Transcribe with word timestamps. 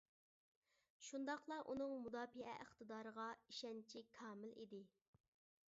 شۇنداقلا 1.07 1.57
ئۇنىڭ 1.73 1.93
مۇداپىئە 2.07 2.55
ئىقتىدارىغا 2.63 3.27
ئىشەنچى 3.51 4.03
كامىل 4.19 4.59
ئىدى. 4.65 4.81